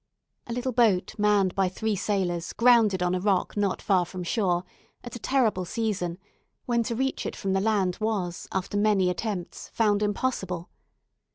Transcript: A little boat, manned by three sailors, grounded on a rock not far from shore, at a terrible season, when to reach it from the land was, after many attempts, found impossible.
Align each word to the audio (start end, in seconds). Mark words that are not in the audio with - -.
A 0.47 0.53
little 0.53 0.71
boat, 0.71 1.13
manned 1.19 1.53
by 1.53 1.69
three 1.69 1.95
sailors, 1.95 2.53
grounded 2.53 3.03
on 3.03 3.13
a 3.13 3.19
rock 3.19 3.55
not 3.55 3.83
far 3.83 4.03
from 4.03 4.23
shore, 4.23 4.63
at 5.03 5.15
a 5.15 5.19
terrible 5.19 5.63
season, 5.63 6.17
when 6.65 6.81
to 6.85 6.95
reach 6.95 7.23
it 7.27 7.35
from 7.35 7.53
the 7.53 7.61
land 7.61 7.99
was, 8.01 8.47
after 8.51 8.77
many 8.77 9.11
attempts, 9.11 9.69
found 9.75 10.01
impossible. 10.01 10.71